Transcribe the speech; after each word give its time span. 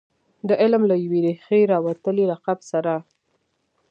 د 0.47 0.49
علم 0.61 0.83
له 0.89 0.95
یوې 1.03 1.19
ریښې 1.25 1.61
راوتلي 1.73 2.25
لقب 2.31 2.59
سره. 2.71 2.93